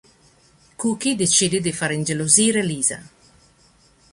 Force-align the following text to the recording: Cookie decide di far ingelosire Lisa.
Cookie 0.77 1.15
decide 1.15 1.61
di 1.61 1.71
far 1.71 1.91
ingelosire 1.91 2.63
Lisa. 2.63 3.05